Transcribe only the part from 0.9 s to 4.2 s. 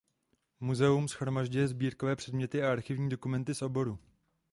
shromažďuje sbírkové předměty a archivní dokumenty z oboru.